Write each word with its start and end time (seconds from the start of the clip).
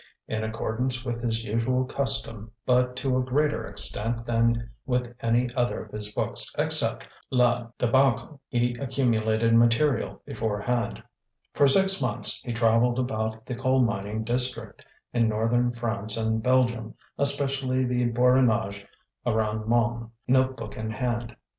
In 0.27 0.43
accordance 0.43 1.05
with 1.05 1.21
his 1.21 1.43
usual 1.43 1.85
custom 1.85 2.51
but 2.65 2.95
to 2.95 3.17
a 3.17 3.23
greater 3.23 3.67
extent 3.67 4.25
than 4.25 4.71
with 4.83 5.13
any 5.19 5.53
other 5.53 5.83
of 5.85 5.91
his 5.91 6.11
books 6.11 6.51
except 6.57 7.07
La 7.29 7.67
Débâcle 7.77 8.39
he 8.47 8.73
accumulated 8.79 9.53
material 9.53 10.19
beforehand. 10.25 11.03
For 11.53 11.67
six 11.67 12.01
months 12.01 12.39
he 12.43 12.51
travelled 12.51 12.97
about 12.97 13.45
the 13.45 13.53
coal 13.53 13.83
mining 13.83 14.23
district 14.23 14.83
in 15.13 15.29
northern 15.29 15.71
France 15.71 16.17
and 16.17 16.41
Belgium, 16.41 16.95
especially 17.19 17.85
the 17.85 18.05
Borinage 18.05 18.83
around 19.23 19.67
Mons, 19.67 20.09
note 20.27 20.57
book 20.57 20.77
in 20.77 20.89
hand. 20.89 21.35